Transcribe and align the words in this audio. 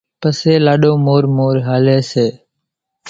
پسي 0.21 0.53
لاڏو 0.65 0.91
مورِ 1.05 1.23
مورِ 1.37 1.55
ھالي 1.67 1.97
سي۔ 2.11 2.27